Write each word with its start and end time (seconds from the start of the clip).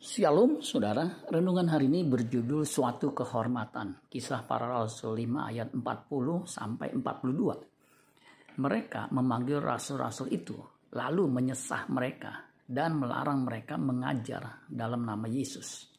Shalom 0.00 0.64
saudara, 0.64 1.04
renungan 1.28 1.68
hari 1.68 1.84
ini 1.84 2.08
berjudul 2.08 2.64
suatu 2.64 3.12
kehormatan. 3.12 4.08
Kisah 4.08 4.48
para 4.48 4.64
rasul 4.64 5.12
5 5.12 5.52
ayat 5.52 5.76
40 5.76 6.48
sampai 6.48 6.88
42. 6.96 8.56
Mereka 8.64 9.12
memanggil 9.12 9.60
rasul-rasul 9.60 10.32
itu, 10.32 10.56
lalu 10.96 11.28
menyesah 11.28 11.84
mereka 11.92 12.48
dan 12.64 12.96
melarang 12.96 13.44
mereka 13.44 13.76
mengajar 13.76 14.64
dalam 14.72 15.04
nama 15.04 15.28
Yesus. 15.28 15.92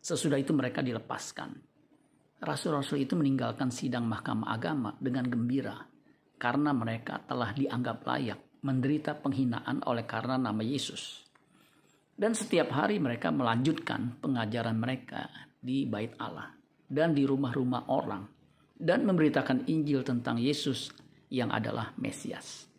Sesudah 0.00 0.40
itu 0.40 0.56
mereka 0.56 0.80
dilepaskan. 0.80 1.52
Rasul-rasul 2.40 3.04
itu 3.04 3.12
meninggalkan 3.12 3.68
sidang 3.68 4.08
mahkamah 4.08 4.56
agama 4.56 4.96
dengan 4.96 5.28
gembira 5.28 5.84
karena 6.40 6.72
mereka 6.72 7.20
telah 7.28 7.52
dianggap 7.52 8.08
layak 8.08 8.40
menderita 8.64 9.20
penghinaan 9.20 9.84
oleh 9.84 10.08
karena 10.08 10.40
nama 10.40 10.64
Yesus. 10.64 11.24
Dan 12.14 12.30
setiap 12.30 12.70
hari 12.70 13.02
mereka 13.02 13.34
melanjutkan 13.34 14.22
pengajaran 14.22 14.78
mereka 14.78 15.26
di 15.58 15.82
bait 15.82 16.14
Allah 16.22 16.54
dan 16.86 17.10
di 17.10 17.26
rumah-rumah 17.26 17.90
orang 17.90 18.22
dan 18.78 19.02
memberitakan 19.02 19.66
Injil 19.66 20.06
tentang 20.06 20.38
Yesus 20.38 20.94
yang 21.26 21.50
adalah 21.50 21.90
Mesias. 21.98 22.70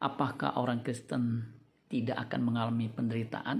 Apakah 0.00 0.60
orang 0.60 0.84
Kristen 0.84 1.40
tidak 1.88 2.28
akan 2.28 2.40
mengalami 2.52 2.92
penderitaan? 2.92 3.58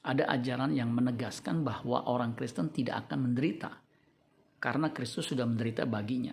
Ada 0.00 0.32
ajaran 0.38 0.72
yang 0.72 0.94
menegaskan 0.94 1.66
bahwa 1.66 2.06
orang 2.06 2.38
Kristen 2.38 2.70
tidak 2.70 3.06
akan 3.06 3.30
menderita 3.30 3.74
karena 4.60 4.92
Kristus 4.94 5.28
sudah 5.28 5.44
menderita 5.44 5.84
baginya. 5.84 6.32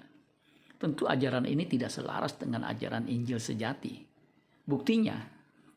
Tentu 0.77 1.10
ajaran 1.10 1.49
ini 1.49 1.66
tidak 1.66 1.90
selaras 1.90 2.38
dengan 2.38 2.63
ajaran 2.70 3.10
Injil 3.10 3.41
sejati. 3.41 4.05
Buktinya, 4.68 5.18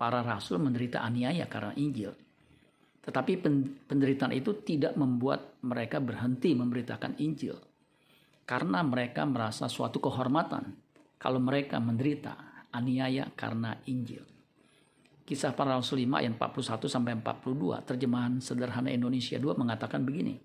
para 0.01 0.25
rasul 0.25 0.57
menderita 0.65 1.05
aniaya 1.05 1.45
karena 1.45 1.77
Injil. 1.77 2.17
Tetapi 3.05 3.33
penderitaan 3.85 4.33
itu 4.33 4.57
tidak 4.65 4.97
membuat 4.97 5.61
mereka 5.61 6.01
berhenti 6.01 6.57
memberitakan 6.57 7.21
Injil. 7.21 7.61
Karena 8.49 8.81
mereka 8.81 9.29
merasa 9.29 9.69
suatu 9.69 10.01
kehormatan 10.01 10.73
kalau 11.21 11.37
mereka 11.37 11.77
menderita 11.77 12.65
aniaya 12.73 13.29
karena 13.37 13.77
Injil. 13.93 14.25
Kisah 15.29 15.53
para 15.53 15.77
Rasul 15.77 16.09
5 16.09 16.17
ayat 16.17 16.35
41 16.35 16.91
sampai 16.91 17.13
42 17.21 17.85
terjemahan 17.85 18.41
sederhana 18.41 18.89
Indonesia 18.89 19.37
2 19.37 19.53
mengatakan 19.53 20.01
begini. 20.01 20.41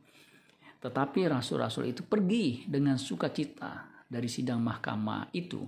Tetapi 0.84 1.32
rasul-rasul 1.32 1.96
itu 1.96 2.06
pergi 2.06 2.68
dengan 2.68 3.00
sukacita 3.00 4.04
dari 4.06 4.30
sidang 4.30 4.62
mahkamah 4.62 5.34
itu 5.34 5.66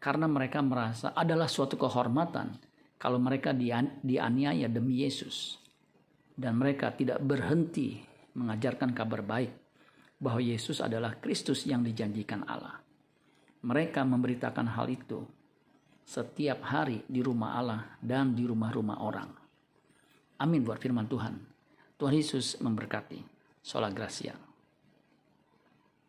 karena 0.00 0.24
mereka 0.24 0.64
merasa 0.64 1.12
adalah 1.12 1.50
suatu 1.50 1.76
kehormatan 1.76 2.56
kalau 2.98 3.22
mereka 3.22 3.54
dianiaya 4.02 4.66
demi 4.66 5.06
Yesus 5.06 5.58
dan 6.34 6.58
mereka 6.58 6.90
tidak 6.94 7.22
berhenti 7.22 8.02
mengajarkan 8.34 8.90
kabar 8.94 9.22
baik 9.22 9.54
bahwa 10.18 10.42
Yesus 10.42 10.82
adalah 10.82 11.14
Kristus 11.18 11.62
yang 11.66 11.86
dijanjikan 11.86 12.42
Allah. 12.46 12.82
Mereka 13.62 14.02
memberitakan 14.02 14.74
hal 14.74 14.86
itu 14.90 15.22
setiap 16.02 16.62
hari 16.66 17.02
di 17.06 17.22
rumah 17.22 17.58
Allah 17.58 17.82
dan 18.02 18.34
di 18.34 18.46
rumah-rumah 18.46 18.98
orang. 19.02 19.30
Amin 20.38 20.62
buat 20.62 20.78
firman 20.78 21.10
Tuhan. 21.10 21.34
Tuhan 21.98 22.14
Yesus 22.14 22.62
memberkati. 22.62 23.38
Sola 23.58 23.90
Gracia. 23.90 24.32